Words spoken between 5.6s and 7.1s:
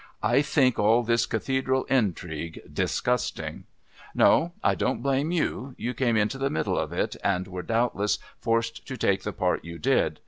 You came into the middle of